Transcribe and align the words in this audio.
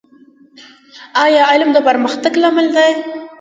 ایا 1.23 1.43
علم 1.51 1.69
د 1.73 1.77
پرمختګ 1.87 2.33
لامل 2.41 2.67
دی؟ 2.75 2.91